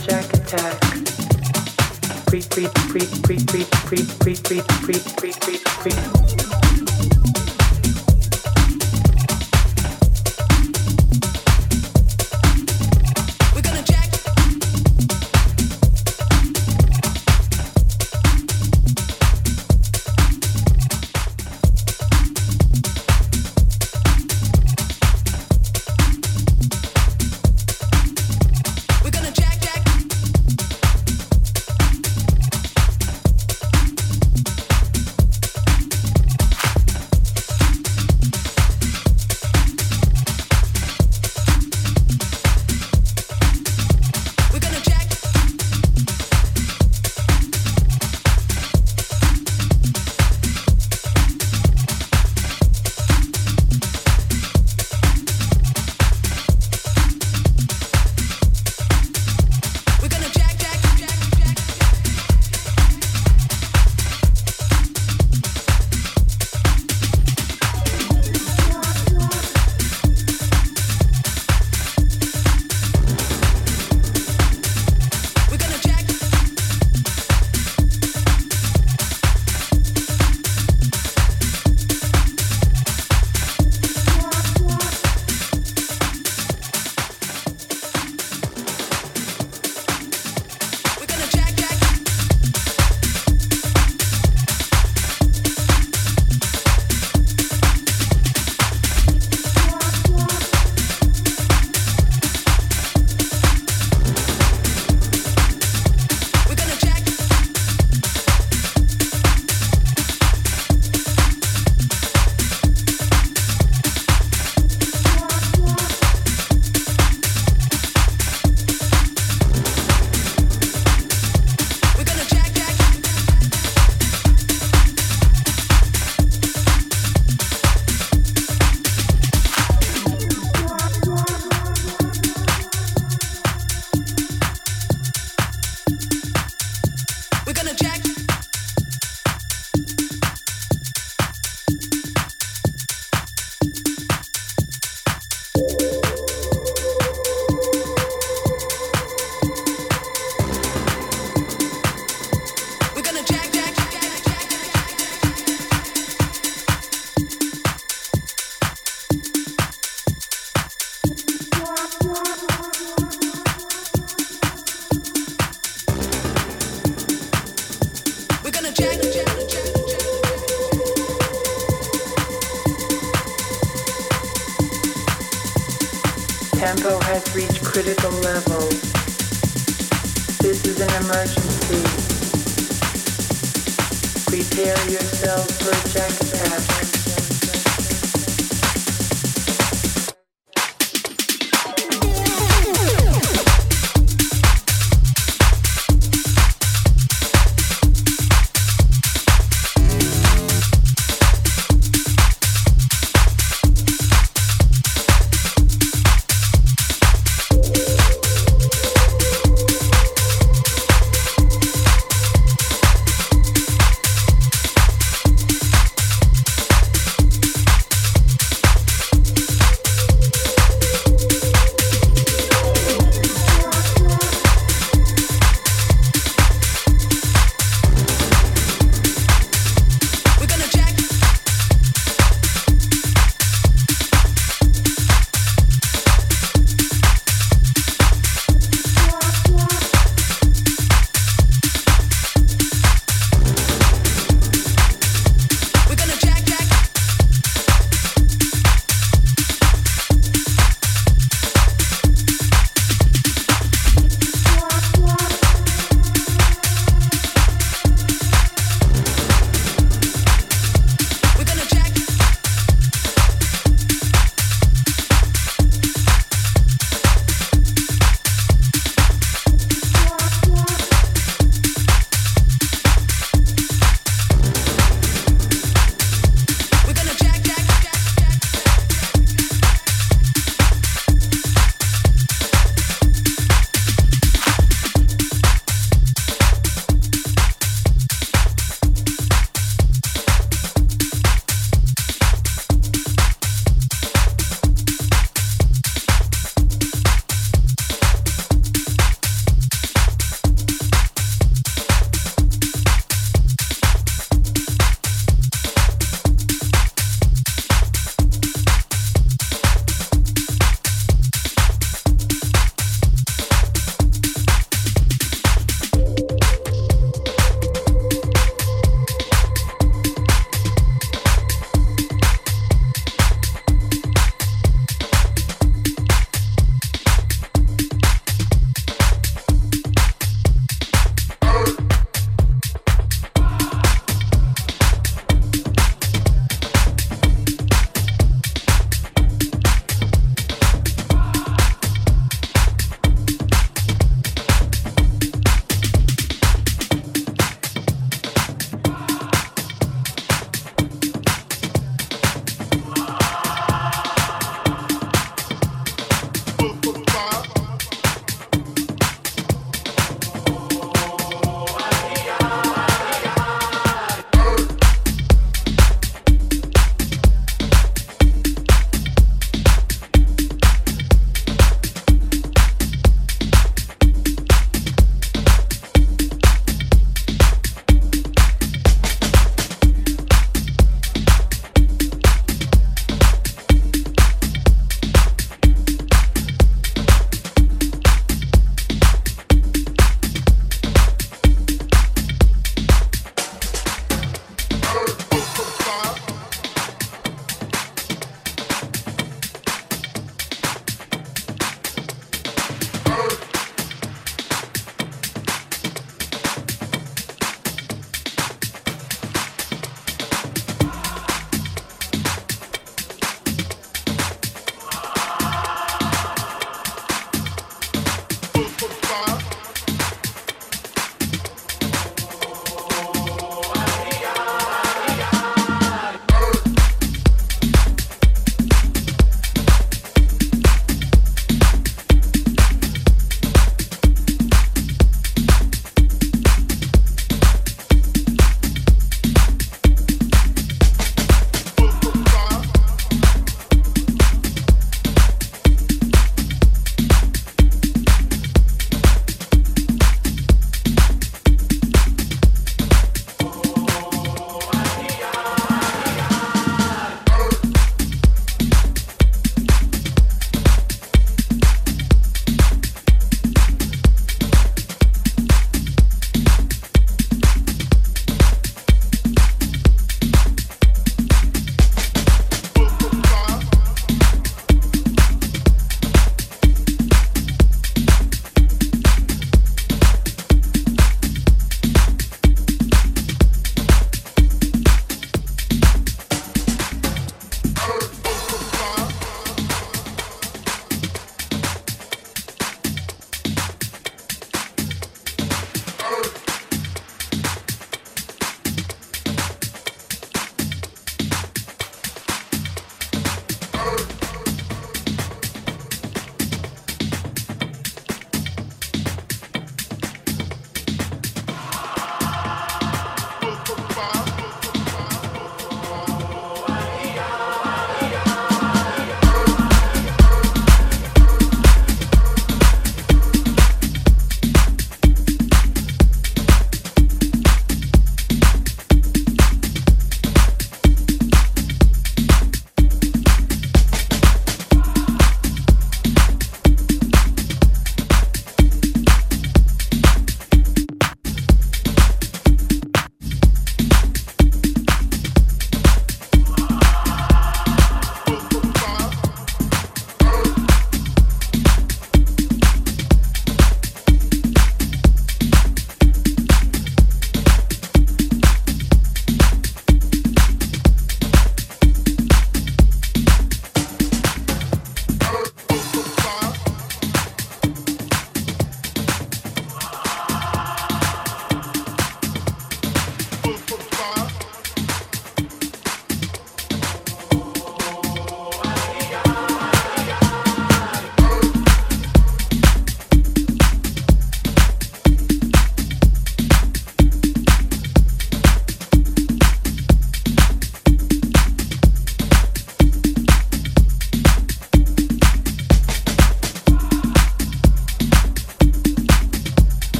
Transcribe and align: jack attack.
jack 0.00 0.32
attack. 0.34 0.82